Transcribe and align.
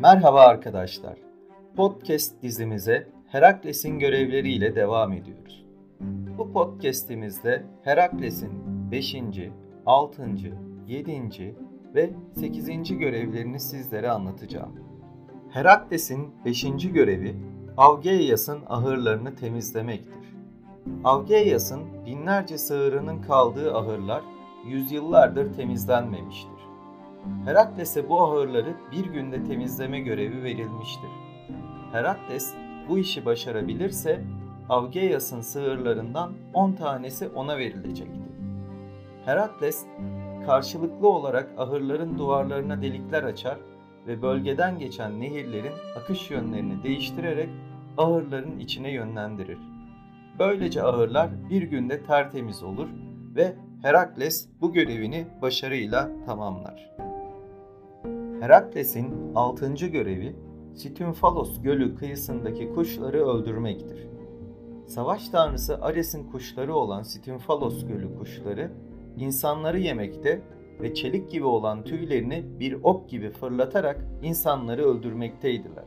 Merhaba 0.00 0.40
arkadaşlar. 0.40 1.16
Podcast 1.76 2.42
dizimize 2.42 3.08
Herakles'in 3.26 3.98
görevleriyle 3.98 4.76
devam 4.76 5.12
ediyoruz. 5.12 5.66
Bu 6.38 6.52
podcast'imizde 6.52 7.62
Herakles'in 7.82 8.50
5. 8.90 9.16
6. 9.86 10.26
7. 10.86 11.54
ve 11.94 12.10
8. 12.34 12.98
görevlerini 12.98 13.60
sizlere 13.60 14.10
anlatacağım. 14.10 14.72
Herakles'in 15.50 16.34
5. 16.44 16.92
görevi 16.92 17.36
Avgeias'ın 17.76 18.60
ahırlarını 18.66 19.36
temizlemektir. 19.36 20.36
Avgeias'ın 21.04 22.04
binlerce 22.06 22.58
sığırının 22.58 23.22
kaldığı 23.22 23.74
ahırlar 23.74 24.22
yüzyıllardır 24.66 25.54
temizlenmemiştir. 25.54 26.55
Herakles'e 27.44 28.08
bu 28.08 28.22
ahırları 28.22 28.74
bir 28.92 29.04
günde 29.04 29.44
temizleme 29.44 30.00
görevi 30.00 30.42
verilmiştir. 30.42 31.10
Herakles 31.92 32.54
bu 32.88 32.98
işi 32.98 33.24
başarabilirse 33.24 34.20
Avgeias'ın 34.68 35.40
sığırlarından 35.40 36.32
10 36.54 36.72
tanesi 36.72 37.28
ona 37.28 37.58
verilecekti. 37.58 38.20
Herakles 39.24 39.86
karşılıklı 40.46 41.08
olarak 41.08 41.50
ahırların 41.58 42.18
duvarlarına 42.18 42.82
delikler 42.82 43.22
açar 43.22 43.56
ve 44.06 44.22
bölgeden 44.22 44.78
geçen 44.78 45.20
nehirlerin 45.20 45.72
akış 45.96 46.30
yönlerini 46.30 46.82
değiştirerek 46.82 47.48
ahırların 47.98 48.58
içine 48.58 48.90
yönlendirir. 48.90 49.58
Böylece 50.38 50.82
ahırlar 50.82 51.30
bir 51.50 51.62
günde 51.62 52.02
tertemiz 52.02 52.62
olur 52.62 52.88
ve 53.36 53.56
Herakles 53.82 54.48
bu 54.60 54.72
görevini 54.72 55.26
başarıyla 55.42 56.10
tamamlar. 56.26 56.96
Herakles'in 58.40 59.34
altıncı 59.34 59.86
görevi 59.86 60.36
Stymfalos 60.74 61.62
Gölü 61.62 61.96
kıyısındaki 61.96 62.74
kuşları 62.74 63.26
öldürmektir. 63.26 64.06
Savaş 64.86 65.28
tanrısı 65.28 65.82
Ares'in 65.82 66.30
kuşları 66.30 66.74
olan 66.74 67.02
Stymfalos 67.02 67.86
Gölü 67.86 68.18
kuşları 68.18 68.70
insanları 69.16 69.78
yemekte 69.78 70.40
ve 70.80 70.94
çelik 70.94 71.30
gibi 71.30 71.44
olan 71.44 71.84
tüylerini 71.84 72.44
bir 72.60 72.72
ok 72.82 73.10
gibi 73.10 73.30
fırlatarak 73.30 74.04
insanları 74.22 74.84
öldürmekteydiler. 74.84 75.84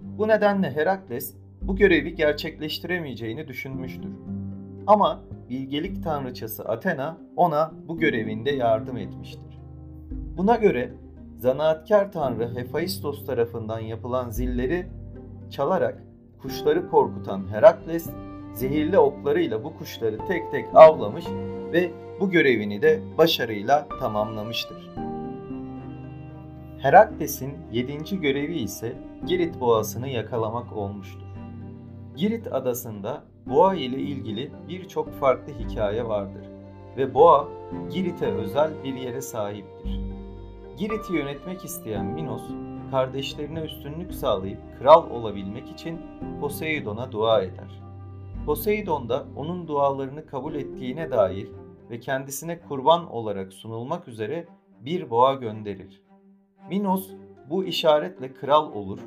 Bu 0.00 0.28
nedenle 0.28 0.70
Herakles 0.70 1.34
bu 1.62 1.76
görevi 1.76 2.14
gerçekleştiremeyeceğini 2.14 3.48
düşünmüştür. 3.48 4.12
Ama 4.86 5.22
bilgelik 5.50 6.04
tanrıçası 6.04 6.64
Athena 6.64 7.16
ona 7.36 7.72
bu 7.88 7.98
görevinde 7.98 8.50
yardım 8.50 8.96
etmiştir. 8.96 9.60
Buna 10.36 10.56
göre 10.56 10.92
zanaatkar 11.36 12.12
tanrı 12.12 12.54
Hephaistos 12.54 13.26
tarafından 13.26 13.80
yapılan 13.80 14.30
zilleri 14.30 14.86
çalarak 15.50 16.02
kuşları 16.42 16.90
korkutan 16.90 17.52
Herakles 17.52 18.10
zehirli 18.54 18.98
oklarıyla 18.98 19.64
bu 19.64 19.78
kuşları 19.78 20.18
tek 20.28 20.50
tek 20.50 20.66
avlamış 20.74 21.24
ve 21.72 21.90
bu 22.20 22.30
görevini 22.30 22.82
de 22.82 23.00
başarıyla 23.18 23.88
tamamlamıştır. 24.00 24.90
Herakles'in 26.78 27.54
yedinci 27.72 28.20
görevi 28.20 28.58
ise 28.58 28.92
Girit 29.26 29.60
boğasını 29.60 30.08
yakalamak 30.08 30.76
olmuştur. 30.76 31.25
Girit 32.16 32.52
adasında 32.52 33.24
boğa 33.46 33.74
ile 33.74 33.98
ilgili 33.98 34.52
birçok 34.68 35.12
farklı 35.12 35.52
hikaye 35.52 36.08
vardır 36.08 36.46
ve 36.96 37.14
boğa 37.14 37.48
Girit'e 37.92 38.26
özel 38.26 38.84
bir 38.84 38.94
yere 38.94 39.20
sahiptir. 39.20 40.00
Girit'i 40.78 41.14
yönetmek 41.14 41.64
isteyen 41.64 42.06
Minos, 42.06 42.42
kardeşlerine 42.90 43.60
üstünlük 43.60 44.14
sağlayıp 44.14 44.58
kral 44.78 45.10
olabilmek 45.10 45.70
için 45.70 46.00
Poseidon'a 46.40 47.12
dua 47.12 47.42
eder. 47.42 47.82
Poseidon 48.46 49.08
da 49.08 49.26
onun 49.36 49.68
dualarını 49.68 50.26
kabul 50.26 50.54
ettiğine 50.54 51.10
dair 51.10 51.48
ve 51.90 52.00
kendisine 52.00 52.60
kurban 52.60 53.10
olarak 53.10 53.52
sunulmak 53.52 54.08
üzere 54.08 54.46
bir 54.80 55.10
boğa 55.10 55.34
gönderir. 55.34 56.02
Minos 56.68 57.10
bu 57.50 57.64
işaretle 57.64 58.34
kral 58.34 58.72
olur 58.72 59.00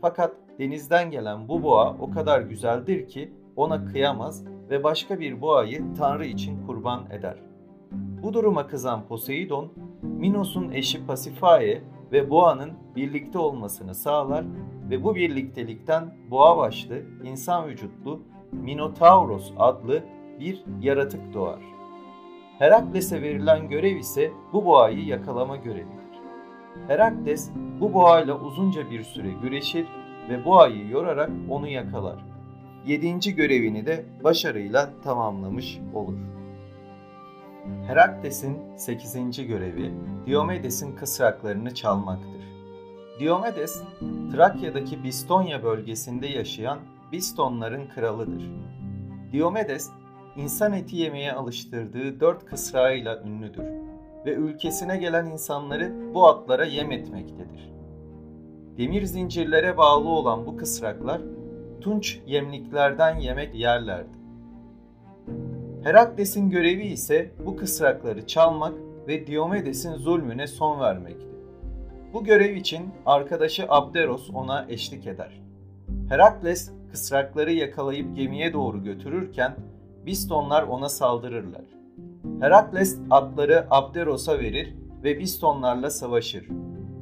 fakat 0.00 0.36
denizden 0.58 1.10
gelen 1.10 1.48
bu 1.48 1.62
boğa 1.62 1.96
o 2.00 2.10
kadar 2.10 2.40
güzeldir 2.40 3.08
ki 3.08 3.32
ona 3.56 3.84
kıyamaz 3.84 4.44
ve 4.70 4.84
başka 4.84 5.20
bir 5.20 5.40
boğayı 5.40 5.94
Tanrı 5.98 6.26
için 6.26 6.66
kurban 6.66 7.10
eder. 7.10 7.36
Bu 8.22 8.34
duruma 8.34 8.66
kızan 8.66 9.06
Poseidon, 9.08 9.72
Minos'un 10.02 10.70
eşi 10.70 11.06
Pasifae 11.06 11.82
ve 12.12 12.30
boğanın 12.30 12.70
birlikte 12.96 13.38
olmasını 13.38 13.94
sağlar 13.94 14.44
ve 14.90 15.04
bu 15.04 15.14
birliktelikten 15.14 16.14
boğa 16.30 16.56
başlı, 16.56 17.02
insan 17.24 17.68
vücutlu 17.68 18.22
Minotauros 18.52 19.52
adlı 19.58 20.02
bir 20.40 20.64
yaratık 20.80 21.34
doğar. 21.34 21.62
Herakles'e 22.58 23.22
verilen 23.22 23.68
görev 23.68 23.96
ise 23.96 24.32
bu 24.52 24.64
boğayı 24.64 25.04
yakalama 25.04 25.56
görevidir. 25.56 26.02
Herakles 26.88 27.50
bu 27.80 27.94
boğayla 27.94 28.40
uzunca 28.40 28.90
bir 28.90 29.02
süre 29.02 29.28
güreşir 29.42 29.86
ve 30.28 30.44
boğayı 30.44 30.88
yorarak 30.88 31.30
onu 31.50 31.68
yakalar. 31.68 32.24
Yedinci 32.86 33.34
görevini 33.34 33.86
de 33.86 34.04
başarıyla 34.24 34.90
tamamlamış 35.04 35.78
olur. 35.94 36.18
Herakles'in 37.86 38.76
sekizinci 38.76 39.46
görevi 39.46 39.92
Diomedes'in 40.26 40.96
kısraklarını 40.96 41.74
çalmaktır. 41.74 42.42
Diomedes, 43.20 43.82
Trakya'daki 44.32 45.04
Bistonya 45.04 45.62
bölgesinde 45.62 46.26
yaşayan 46.26 46.78
Bistonların 47.12 47.86
kralıdır. 47.94 48.50
Diomedes, 49.32 49.90
insan 50.36 50.72
eti 50.72 50.96
yemeye 50.96 51.32
alıştırdığı 51.32 52.20
dört 52.20 52.44
kısrağıyla 52.44 53.22
ünlüdür 53.22 53.64
ve 54.26 54.32
ülkesine 54.32 54.96
gelen 54.96 55.26
insanları 55.26 55.92
bu 56.14 56.28
atlara 56.28 56.64
yem 56.64 56.92
etmektedir. 56.92 57.72
Demir 58.78 59.02
zincirlere 59.02 59.76
bağlı 59.76 60.08
olan 60.08 60.46
bu 60.46 60.56
kısraklar 60.56 61.20
tunç 61.80 62.18
yemliklerden 62.26 63.16
yemek 63.16 63.54
yerlerdi. 63.54 64.22
Herakles'in 65.82 66.50
görevi 66.50 66.84
ise 66.84 67.30
bu 67.46 67.56
kısrakları 67.56 68.26
çalmak 68.26 68.72
ve 69.08 69.26
Diomedes'in 69.26 69.94
zulmüne 69.94 70.46
son 70.46 70.80
vermekti. 70.80 71.26
Bu 72.12 72.24
görev 72.24 72.56
için 72.56 72.82
arkadaşı 73.06 73.64
Abderos 73.68 74.30
ona 74.34 74.66
eşlik 74.68 75.06
eder. 75.06 75.40
Herakles 76.08 76.70
kısrakları 76.90 77.52
yakalayıp 77.52 78.16
gemiye 78.16 78.52
doğru 78.52 78.84
götürürken 78.84 79.56
Bistonlar 80.06 80.62
ona 80.62 80.88
saldırırlar. 80.88 81.64
Herakles 82.40 82.98
atları 83.10 83.66
Abderos'a 83.70 84.38
verir 84.38 84.74
ve 85.04 85.18
Bistonlarla 85.18 85.90
savaşır. 85.90 86.48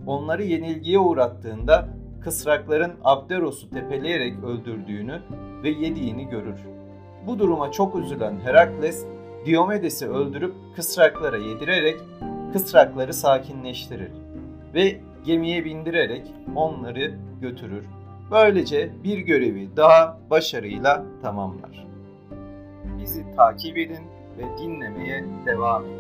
Onları 0.06 0.42
yenilgiye 0.42 0.98
uğrattığında 0.98 1.88
kısrakların 2.20 2.92
Abderos'u 3.04 3.70
tepeleyerek 3.70 4.44
öldürdüğünü 4.44 5.20
ve 5.62 5.68
yediğini 5.68 6.28
görür. 6.28 6.58
Bu 7.26 7.38
duruma 7.38 7.72
çok 7.72 7.96
üzülen 7.96 8.40
Herakles, 8.40 9.06
Diomedes'i 9.46 10.08
öldürüp 10.08 10.54
kısraklara 10.76 11.36
yedirerek 11.36 12.00
kısrakları 12.52 13.14
sakinleştirir 13.14 14.12
ve 14.74 15.00
gemiye 15.24 15.64
bindirerek 15.64 16.34
onları 16.56 17.14
götürür. 17.40 17.84
Böylece 18.30 18.90
bir 19.04 19.18
görevi 19.18 19.76
daha 19.76 20.18
başarıyla 20.30 21.04
tamamlar. 21.22 21.86
Bizi 22.98 23.24
takip 23.36 23.78
edin 23.78 24.04
ve 24.38 24.58
dinlemeye 24.58 25.24
devam 25.46 25.84
edin. 25.84 25.99